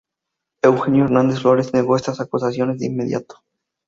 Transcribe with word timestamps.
Eugenio 0.63 1.03
Hernández 1.05 1.41
Flores 1.41 1.75
negó 1.75 1.95
estas 1.95 2.19
acusaciones 2.19 2.79
de 2.79 2.87
inmediato. 2.87 3.43